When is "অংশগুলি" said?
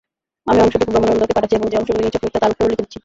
1.79-2.03